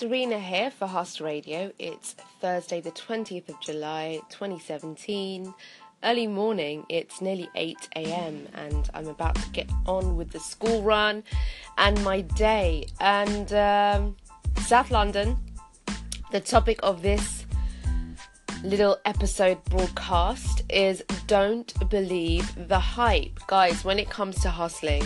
[0.00, 1.72] Serena here for Huss Radio.
[1.78, 5.52] It's Thursday, the 20th of July, 2017.
[6.02, 10.80] Early morning, it's nearly 8 a.m., and I'm about to get on with the school
[10.80, 11.22] run
[11.76, 12.86] and my day.
[12.98, 14.16] And um,
[14.62, 15.36] South London,
[16.32, 17.44] the topic of this
[18.64, 23.38] little episode broadcast is Don't Believe the Hype.
[23.48, 25.02] Guys, when it comes to hustling,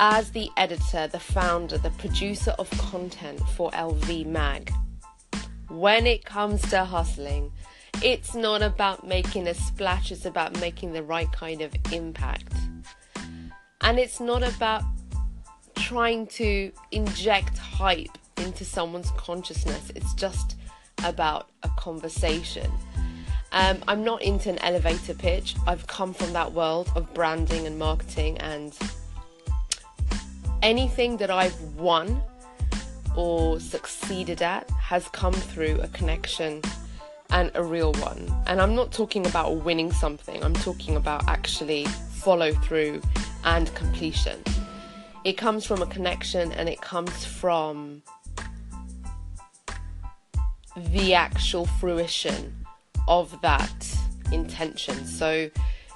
[0.00, 4.72] as the editor, the founder, the producer of content for LV Mag,
[5.68, 7.52] when it comes to hustling,
[8.02, 12.54] it's not about making a splash, it's about making the right kind of impact.
[13.82, 14.82] And it's not about
[15.76, 20.56] trying to inject hype into someone's consciousness, it's just
[21.04, 22.70] about a conversation.
[23.52, 25.56] Um, I'm not into an elevator pitch.
[25.66, 28.72] I've come from that world of branding and marketing and
[30.62, 32.22] anything that I've won
[33.16, 36.62] or succeeded at has come through a connection
[37.30, 38.28] and a real one.
[38.46, 43.00] And I'm not talking about winning something, I'm talking about actually follow through
[43.44, 44.42] and completion.
[45.24, 48.02] It comes from a connection and it comes from
[50.76, 52.54] the actual fruition
[53.08, 53.96] of that
[54.32, 55.04] intention.
[55.04, 55.50] So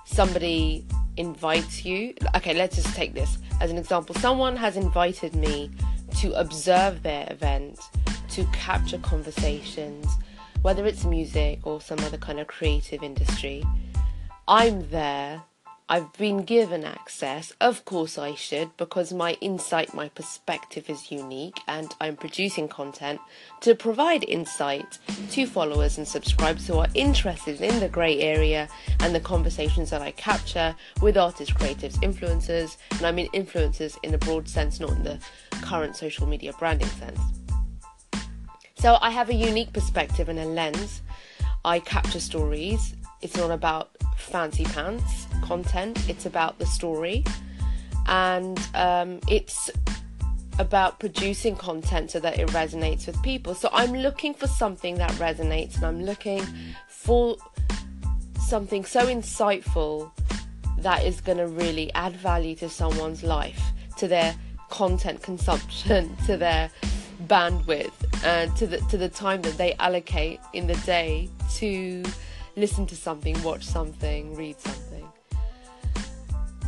[0.05, 2.15] somebody invites you.
[2.37, 4.15] Okay, let's just take this as an example.
[4.17, 5.71] Someone has invited me
[6.19, 7.81] to observe their event,
[8.29, 10.07] to capture conversations,
[10.61, 13.65] whether it's music or some other kind of creative industry.
[14.47, 15.43] I'm there
[15.87, 17.53] I've been given access.
[17.61, 23.21] Of course, I should, because my insight, my perspective is unique, and I'm producing content
[23.61, 24.99] to provide insight
[25.33, 28.67] to followers and subscribers who are interested in the grey area
[29.01, 34.15] and the conversations that I capture with artists, creatives, influencers, and I mean influencers in
[34.15, 37.21] a broad sense, not in the current social media branding sense.
[38.77, 41.03] So I have a unique perspective and a lens.
[41.63, 42.95] I capture stories.
[43.21, 47.25] It's not about fancy pants content, it's about the story,
[48.07, 49.71] and um, it's
[50.59, 53.55] about producing content so that it resonates with people.
[53.55, 56.45] So I'm looking for something that resonates, and I'm looking
[56.89, 57.37] for
[58.41, 60.11] something so insightful
[60.79, 63.61] that is going to really add value to someone's life,
[63.97, 64.35] to their
[64.71, 66.71] content consumption, to their
[67.27, 67.93] bandwidth,
[68.25, 72.03] and to the to the time that they allocate in the day to
[72.57, 74.94] listen to something, watch something, read something.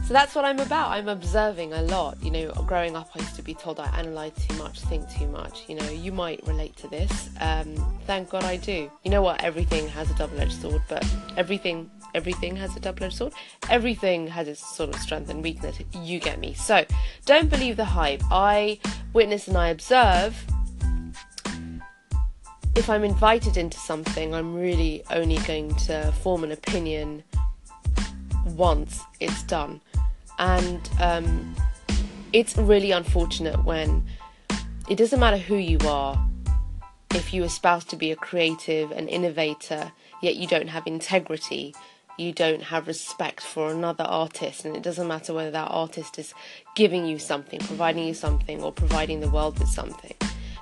[0.06, 0.92] So that's what I'm about.
[0.92, 2.22] I'm observing a lot.
[2.22, 5.26] You know, growing up, I used to be told I analyze too much, think too
[5.26, 5.64] much.
[5.68, 7.28] You know, you might relate to this.
[7.40, 7.74] Um,
[8.06, 8.88] thank God I do.
[9.02, 9.42] You know what?
[9.42, 11.04] Everything has a double-edged sword, but
[11.36, 13.32] everything, everything has a double-edged sword.
[13.68, 15.76] Everything has its sort of strength and weakness.
[15.92, 16.54] You get me.
[16.54, 16.84] So,
[17.24, 18.22] don't believe the hype.
[18.30, 18.78] I
[19.12, 20.36] witness and I observe
[22.76, 27.24] if I'm invited into something, I'm really only going to form an opinion
[28.54, 29.80] once it's done.
[30.38, 31.54] And um,
[32.32, 34.04] it's really unfortunate when
[34.88, 36.22] it doesn't matter who you are,
[37.14, 39.92] if you espouse to be a creative, an innovator,
[40.22, 41.74] yet you don't have integrity,
[42.18, 46.34] you don't have respect for another artist, and it doesn't matter whether that artist is
[46.74, 50.14] giving you something, providing you something, or providing the world with something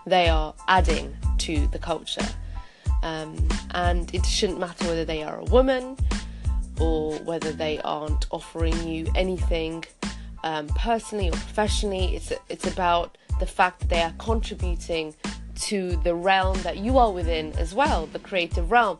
[0.07, 2.27] they are adding to the culture.
[3.03, 3.37] Um,
[3.73, 5.97] and it shouldn't matter whether they are a woman
[6.81, 9.85] or whether they aren't offering you anything
[10.43, 12.17] um, personally or professionally.
[12.17, 15.15] It's it's about the fact that they are contributing
[15.61, 18.99] to the realm that you are within as well, the creative realm.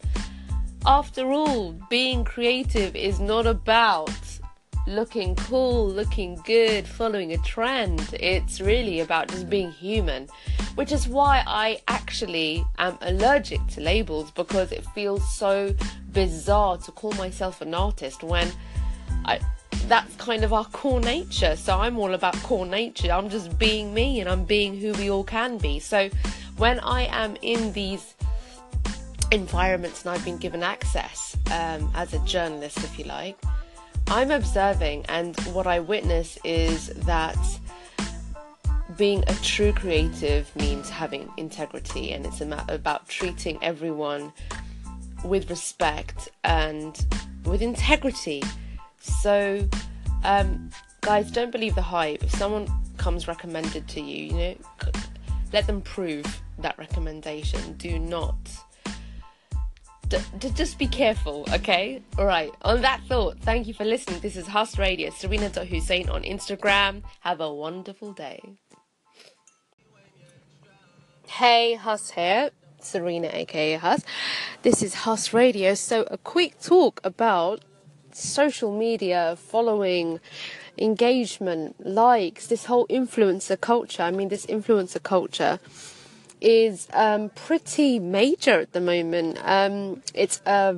[0.87, 4.11] After all, being creative is not about
[4.87, 8.15] looking cool, looking good, following a trend.
[8.21, 10.29] It's really about just being human,
[10.75, 15.75] which is why I actually am allergic to labels because it feels so
[16.13, 18.51] bizarre to call myself an artist when
[19.25, 19.41] I
[19.89, 21.57] that's kind of our core nature.
[21.57, 23.11] So I'm all about core nature.
[23.11, 25.79] I'm just being me and I'm being who we all can be.
[25.79, 26.09] So
[26.57, 28.15] when I am in these
[29.31, 33.37] environments and I've been given access um, as a journalist, if you like,
[34.09, 37.37] I'm observing, and what I witness is that
[38.97, 44.33] being a true creative means having integrity, and it's about treating everyone
[45.25, 47.05] with respect and
[47.45, 48.43] with integrity.
[49.01, 49.67] So,
[50.23, 52.23] um, guys, don't believe the hype.
[52.23, 52.69] If someone
[52.99, 54.57] comes recommended to you, you know,
[55.53, 57.75] let them prove that recommendation.
[57.75, 58.37] Do not
[60.09, 62.03] D- just be careful, okay?
[62.19, 62.53] All right.
[62.63, 64.21] On that thought, thank you for listening.
[64.21, 67.03] This is Huss Radio, Serena Hussein on Instagram.
[67.21, 68.41] Have a wonderful day.
[71.27, 72.51] Hey, Huss here.
[72.81, 74.03] Serena, aka Huss.
[74.63, 75.75] This is Huss Radio.
[75.75, 77.65] So, a quick talk about
[78.13, 80.21] social media, following,
[80.77, 84.03] engagement, likes, this whole influencer culture.
[84.03, 85.59] I mean, this influencer culture
[86.41, 89.39] is um, pretty major at the moment.
[89.43, 90.77] Um, it's a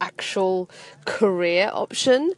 [0.00, 0.68] actual
[1.04, 2.32] career option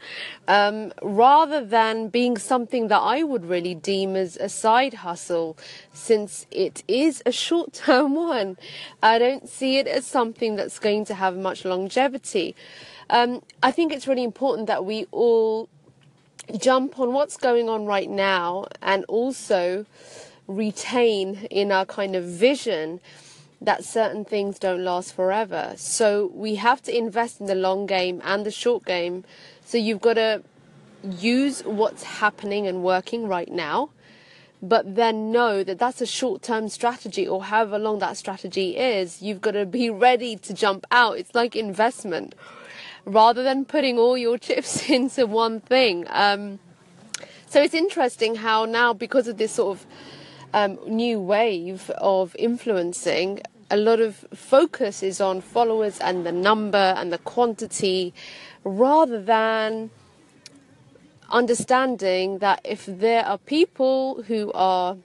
[0.47, 5.57] um, rather than being something that I would really deem as a side hustle
[5.93, 8.57] since it is a short term one.
[9.03, 12.55] I don't see it as something that's going to have much longevity.
[13.11, 15.69] Um, I think it's really important that we all
[16.57, 19.87] jump on what's going on right now and also
[20.49, 23.01] retain in our kind of vision
[23.61, 25.75] that certain things don't last forever.
[25.77, 29.25] So we have to invest in the long game and the short game.
[29.65, 30.43] So you've got to
[31.03, 33.91] use what's happening and working right now,
[34.63, 39.21] but then know that that's a short term strategy or however long that strategy is.
[39.23, 41.19] You've got to be ready to jump out.
[41.19, 42.35] It's like investment
[43.05, 46.07] rather than putting all your chips into one thing.
[46.09, 46.61] Um,
[47.47, 49.87] so it's interesting how now, because of this sort of
[50.55, 53.41] um, new wave of influencing,
[53.71, 58.15] a lot of focus is on followers and the number and the quantity
[58.65, 59.91] rather than
[61.31, 64.97] understanding that if there are people who are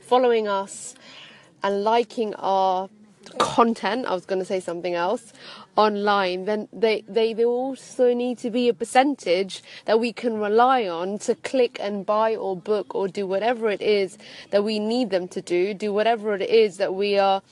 [0.00, 0.94] following us
[1.62, 2.88] and liking our
[3.54, 5.32] content, I was going to say something else,
[5.76, 10.88] online, then they, they, they also need to be a percentage that we can rely
[10.88, 14.18] on to click and buy or book or do whatever it is
[14.50, 17.42] that we need them to do, do whatever it is that we are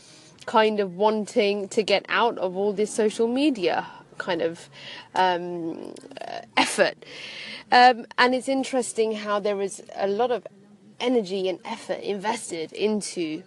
[0.44, 3.86] kind of wanting to get out of all this social media
[4.18, 4.68] kind of
[5.14, 5.94] um,
[6.56, 6.96] effort.
[7.70, 10.48] Um, and it's interesting how there is a lot of
[10.98, 13.44] energy and effort invested into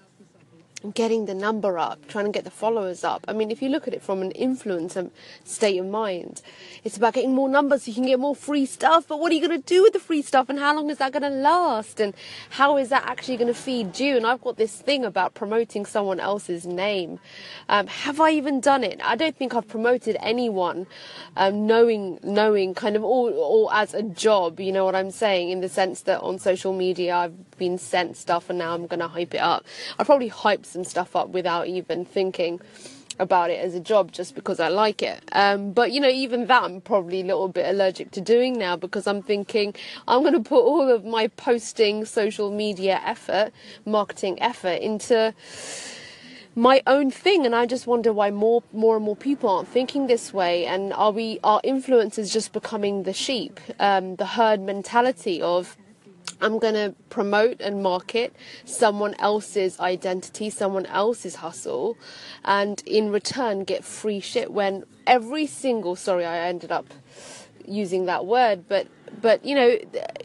[0.91, 3.25] getting the number up, trying to get the followers up.
[3.27, 5.09] I mean, if you look at it from an influencer
[5.43, 6.41] state of mind,
[6.83, 9.07] it's about getting more numbers so you can get more free stuff.
[9.07, 10.97] But what are you going to do with the free stuff and how long is
[10.97, 11.99] that going to last?
[11.99, 12.13] And
[12.51, 14.17] how is that actually going to feed you?
[14.17, 17.19] And I've got this thing about promoting someone else's name.
[17.69, 18.99] Um, have I even done it?
[19.03, 20.87] I don't think I've promoted anyone
[21.35, 25.49] um, knowing, knowing kind of all, all as a job, you know what I'm saying?
[25.49, 28.99] In the sense that on social media I've been sent stuff and now I'm going
[28.99, 29.65] to hype it up.
[29.97, 32.59] I probably hyped some stuff up without even thinking
[33.17, 35.23] about it as a job just because I like it.
[35.31, 38.75] Um, but you know, even that I'm probably a little bit allergic to doing now
[38.75, 39.73] because I'm thinking
[40.05, 43.53] I'm going to put all of my posting, social media effort,
[43.85, 45.33] marketing effort into
[46.57, 50.07] my own thing and I just wonder why more more and more people aren't thinking
[50.07, 55.41] this way and are we are influencers just becoming the sheep um, the herd mentality
[55.41, 55.75] of
[56.45, 61.97] I'm going to promote and market someone else's identity, someone else's hustle,
[62.43, 66.85] and in return get free shit when every single, sorry, I ended up
[67.67, 68.85] using that word, but
[69.21, 69.79] but you know,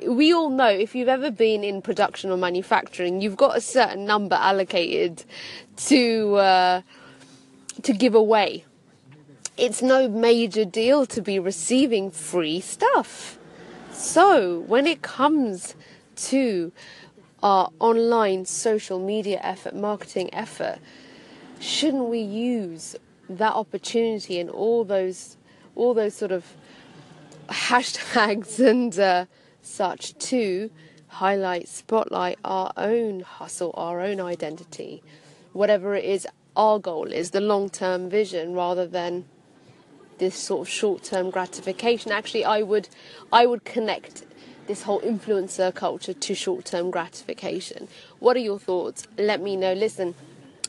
[0.09, 4.05] we all know if you've ever been in production or manufacturing, you've got a certain
[4.05, 5.25] number allocated
[5.89, 6.83] to uh,
[7.83, 8.67] to give away.
[9.57, 13.39] It's no major deal to be receiving free stuff.
[13.91, 15.75] So when it comes
[16.29, 16.73] to
[17.43, 20.79] our online social media effort, marketing effort,
[21.59, 22.97] shouldn't we use
[23.29, 25.37] that opportunity and all those
[25.77, 26.45] all those sort of
[27.49, 29.25] hashtags and uh,
[29.63, 30.71] such to
[31.09, 35.03] highlight, spotlight our own hustle, our own identity,
[35.53, 39.25] whatever it is our goal is, the long term vision rather than
[40.19, 42.13] this sort of short term gratification.
[42.13, 42.89] Actually, I would
[43.33, 44.25] I would connect
[44.67, 47.89] this whole influencer culture to short term gratification.
[48.19, 49.07] What are your thoughts?
[49.19, 49.73] Let me know.
[49.73, 50.15] Listen,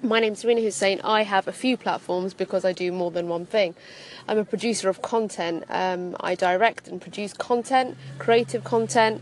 [0.03, 0.99] my name's Serena Hussein.
[1.03, 3.75] I have a few platforms because I do more than one thing.
[4.27, 5.63] I'm a producer of content.
[5.69, 9.21] Um, I direct and produce content, creative content.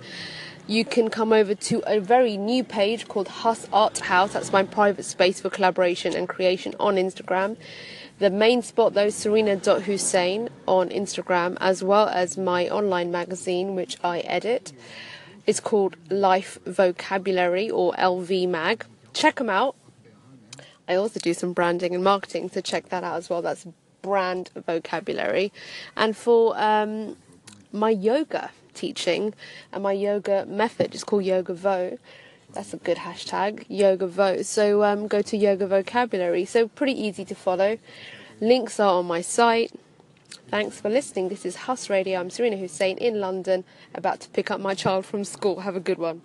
[0.68, 4.34] You can come over to a very new page called Huss Art House.
[4.34, 7.58] That's my private space for collaboration and creation on Instagram.
[8.20, 14.20] The main spot though, serena.hussein on Instagram, as well as my online magazine, which I
[14.20, 14.74] edit.
[15.48, 18.86] It's called Life Vocabulary or LV Mag.
[19.14, 19.76] Check them out.
[20.88, 23.42] I also do some branding and marketing, so check that out as well.
[23.42, 23.66] That's
[24.02, 25.54] brand vocabulary.
[25.96, 27.16] And for um,
[27.72, 29.34] my yoga teaching
[29.72, 31.98] and my yoga method, it's called Yoga Vo
[32.54, 34.46] that's a good hashtag, Yoga Vote.
[34.46, 36.46] So um, go to Yoga Vocabulary.
[36.46, 37.78] So pretty easy to follow.
[38.42, 39.72] Links are on my site.
[40.50, 41.30] Thanks for listening.
[41.30, 42.20] This is Huss Radio.
[42.20, 43.64] I'm Serena Hussein in London,
[43.94, 45.60] about to pick up my child from school.
[45.60, 46.22] Have a good one.